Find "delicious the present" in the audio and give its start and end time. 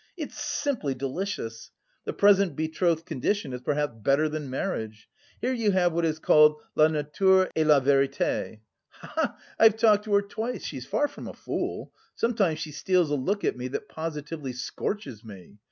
0.95-2.55